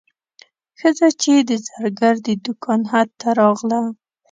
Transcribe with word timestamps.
ښځه 0.79 1.07
چې 1.21 1.33
د 1.49 1.51
زرګر 1.67 2.15
د 2.25 2.27
دوکان 2.45 2.81
حد 2.91 3.09
ته 3.21 3.29
راغله. 3.39 3.81